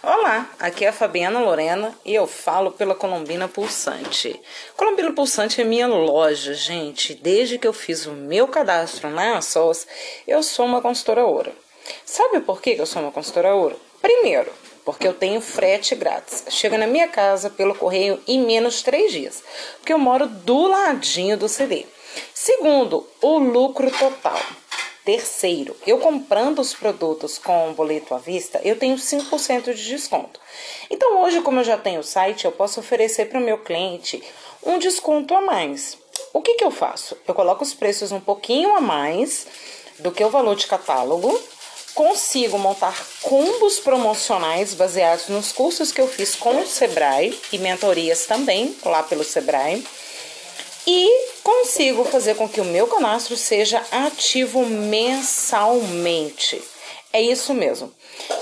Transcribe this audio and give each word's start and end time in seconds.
Olá, 0.00 0.48
aqui 0.60 0.84
é 0.84 0.88
a 0.88 0.92
Fabiana 0.92 1.40
Lorena 1.40 1.92
e 2.04 2.14
eu 2.14 2.26
falo 2.26 2.70
pela 2.70 2.94
Colombina 2.94 3.48
Pulsante. 3.48 4.40
Colombina 4.76 5.12
Pulsante 5.12 5.60
é 5.60 5.64
minha 5.64 5.88
loja, 5.88 6.54
gente. 6.54 7.14
Desde 7.14 7.58
que 7.58 7.66
eu 7.66 7.72
fiz 7.72 8.06
o 8.06 8.12
meu 8.12 8.46
cadastro 8.46 9.10
na 9.10 9.38
ASOS, 9.38 9.86
eu 10.26 10.40
sou 10.42 10.66
uma 10.66 10.80
consultora 10.80 11.24
ouro. 11.24 11.52
Sabe 12.04 12.40
por 12.40 12.62
que 12.62 12.70
eu 12.70 12.86
sou 12.86 13.02
uma 13.02 13.10
consultora 13.10 13.54
ouro? 13.54 13.78
Primeiro, 14.00 14.52
porque 14.84 15.08
eu 15.08 15.14
tenho 15.14 15.40
frete 15.40 15.96
grátis. 15.96 16.44
Chega 16.48 16.78
na 16.78 16.86
minha 16.86 17.08
casa 17.08 17.50
pelo 17.50 17.74
correio 17.74 18.22
em 18.28 18.40
menos 18.40 18.82
três 18.82 19.10
dias, 19.10 19.42
porque 19.78 19.92
eu 19.92 19.98
moro 19.98 20.26
do 20.26 20.68
ladinho 20.68 21.36
do 21.36 21.48
CD. 21.48 21.86
Segundo, 22.32 23.04
o 23.20 23.38
lucro 23.38 23.90
total. 23.90 24.40
Terceiro, 25.08 25.74
eu 25.86 25.96
comprando 25.96 26.58
os 26.58 26.74
produtos 26.74 27.38
com 27.38 27.72
boleto 27.72 28.14
à 28.14 28.18
vista, 28.18 28.60
eu 28.62 28.78
tenho 28.78 28.94
5% 28.96 29.72
de 29.72 29.88
desconto. 29.88 30.38
Então, 30.90 31.22
hoje, 31.22 31.40
como 31.40 31.60
eu 31.60 31.64
já 31.64 31.78
tenho 31.78 32.00
o 32.00 32.04
site, 32.04 32.44
eu 32.44 32.52
posso 32.52 32.80
oferecer 32.80 33.24
para 33.30 33.40
o 33.40 33.42
meu 33.42 33.56
cliente 33.56 34.22
um 34.62 34.78
desconto 34.78 35.34
a 35.34 35.40
mais. 35.40 35.96
O 36.30 36.42
que, 36.42 36.56
que 36.56 36.64
eu 36.64 36.70
faço? 36.70 37.16
Eu 37.26 37.32
coloco 37.32 37.64
os 37.64 37.72
preços 37.72 38.12
um 38.12 38.20
pouquinho 38.20 38.76
a 38.76 38.82
mais 38.82 39.46
do 39.98 40.12
que 40.12 40.22
o 40.22 40.28
valor 40.28 40.54
de 40.54 40.66
catálogo, 40.66 41.40
consigo 41.94 42.58
montar 42.58 42.94
combos 43.22 43.80
promocionais 43.80 44.74
baseados 44.74 45.28
nos 45.28 45.52
cursos 45.52 45.90
que 45.90 46.02
eu 46.02 46.06
fiz 46.06 46.34
com 46.34 46.60
o 46.60 46.66
Sebrae 46.66 47.34
e 47.50 47.56
mentorias 47.56 48.26
também 48.26 48.76
lá 48.84 49.02
pelo 49.02 49.24
Sebrae 49.24 49.82
e 50.86 51.17
consigo 51.68 52.02
fazer 52.06 52.34
com 52.34 52.48
que 52.48 52.62
o 52.62 52.64
meu 52.64 52.86
cadastro 52.86 53.36
seja 53.36 53.82
ativo 53.92 54.64
mensalmente. 54.64 56.62
É 57.12 57.20
isso 57.20 57.52
mesmo. 57.52 57.92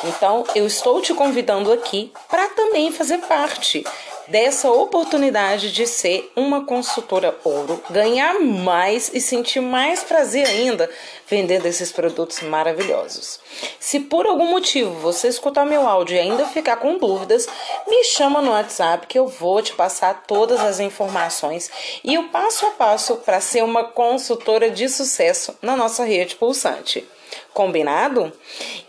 Então, 0.05 0.45
eu 0.55 0.65
estou 0.65 1.03
te 1.03 1.13
convidando 1.13 1.73
aqui 1.73 2.13
para 2.29 2.49
também 2.51 2.93
fazer 2.93 3.19
parte 3.19 3.85
dessa 4.29 4.71
oportunidade 4.71 5.73
de 5.73 5.87
ser 5.87 6.31
uma 6.35 6.65
consultora 6.65 7.37
ouro, 7.45 7.83
ganhar 7.91 8.41
mais 8.41 9.11
e 9.13 9.21
sentir 9.21 9.61
mais 9.61 10.03
prazer 10.03 10.47
ainda 10.47 10.91
vendendo 11.29 11.67
esses 11.67 11.93
produtos 11.93 12.41
maravilhosos. 12.41 13.41
Se 13.79 14.01
por 14.01 14.27
algum 14.27 14.51
motivo 14.51 14.91
você 15.01 15.29
escutar 15.29 15.65
meu 15.65 15.87
áudio 15.87 16.17
e 16.17 16.21
ainda 16.21 16.47
ficar 16.47 16.77
com 16.77 16.99
dúvidas, 16.99 17.49
me 17.87 18.05
chama 18.05 18.41
no 18.41 18.51
WhatsApp 18.51 19.07
que 19.07 19.19
eu 19.19 19.27
vou 19.27 19.61
te 19.63 19.73
passar 19.73 20.25
todas 20.27 20.61
as 20.61 20.81
informações 20.81 21.71
e 22.03 22.19
o 22.19 22.29
passo 22.29 22.67
a 22.67 22.71
passo 22.71 23.17
para 23.17 23.41
ser 23.41 23.63
uma 23.63 23.85
consultora 23.85 24.71
de 24.71 24.89
sucesso 24.89 25.57
na 25.63 25.77
nossa 25.77 26.05
rede 26.05 26.37
pulsante. 26.37 27.07
Combinado? 27.53 28.33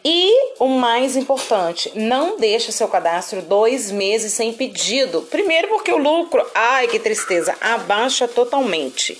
E 0.03 0.53
o 0.59 0.67
mais 0.67 1.15
importante, 1.15 1.91
não 1.95 2.37
deixe 2.37 2.71
seu 2.71 2.87
cadastro 2.87 3.41
dois 3.41 3.91
meses 3.91 4.33
sem 4.33 4.53
pedido. 4.53 5.21
Primeiro, 5.23 5.67
porque 5.67 5.91
o 5.91 5.97
lucro, 5.97 6.45
ai 6.53 6.87
que 6.87 6.99
tristeza, 6.99 7.55
abaixa 7.59 8.27
totalmente. 8.27 9.19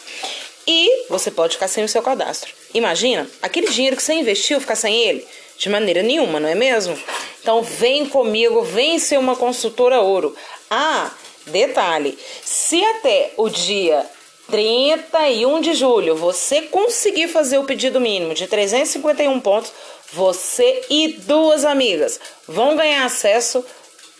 E 0.65 1.05
você 1.09 1.31
pode 1.31 1.53
ficar 1.53 1.67
sem 1.67 1.83
o 1.83 1.89
seu 1.89 2.01
cadastro. 2.01 2.53
Imagina, 2.73 3.29
aquele 3.41 3.69
dinheiro 3.69 3.95
que 3.95 4.03
você 4.03 4.13
investiu, 4.13 4.59
ficar 4.59 4.75
sem 4.75 4.95
ele? 4.95 5.25
De 5.57 5.69
maneira 5.69 6.03
nenhuma, 6.03 6.39
não 6.39 6.49
é 6.49 6.55
mesmo? 6.55 6.97
Então 7.41 7.63
vem 7.63 8.05
comigo, 8.05 8.61
vem 8.61 8.99
ser 8.99 9.17
uma 9.17 9.35
consultora 9.35 10.01
ouro. 10.01 10.35
Ah, 10.69 11.11
detalhe, 11.47 12.17
se 12.43 12.83
até 12.83 13.31
o 13.37 13.49
dia 13.49 14.05
31 14.49 15.61
de 15.61 15.73
julho 15.73 16.15
você 16.15 16.61
conseguir 16.63 17.27
fazer 17.27 17.57
o 17.57 17.63
pedido 17.63 17.99
mínimo 17.99 18.33
de 18.33 18.47
351 18.47 19.39
pontos, 19.39 19.71
você 20.11 20.85
e 20.89 21.09
duas 21.19 21.65
amigas 21.65 22.19
vão 22.47 22.75
ganhar 22.75 23.05
acesso 23.05 23.63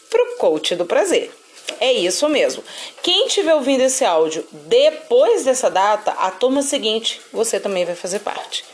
para 0.09 0.23
o 0.23 0.38
coach 0.38 0.75
do 0.75 0.86
prazer. 0.86 1.31
É 1.80 1.92
isso 1.92 2.28
mesmo. 2.28 2.64
Quem 3.03 3.28
estiver 3.28 3.53
ouvindo 3.53 3.81
esse 3.81 4.03
áudio 4.03 4.45
depois 4.52 5.44
dessa 5.44 5.69
data, 5.69 6.12
a 6.12 6.31
turma 6.31 6.62
seguinte, 6.62 7.22
você 7.31 7.59
também 7.59 7.85
vai 7.85 7.96
fazer 7.96 8.19
parte. 8.19 8.66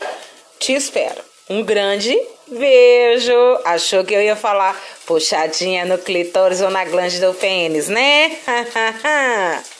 Te 0.58 0.72
espero. 0.72 1.22
Um 1.48 1.62
grande 1.62 2.18
beijo. 2.48 3.34
Achou 3.64 4.04
que 4.04 4.14
eu 4.14 4.22
ia 4.22 4.36
falar 4.36 4.80
puxadinha 5.06 5.84
no 5.84 5.98
clitóris 5.98 6.62
ou 6.62 6.70
na 6.70 6.84
glande 6.84 7.20
do 7.20 7.34
pênis, 7.34 7.88
né? 7.88 8.38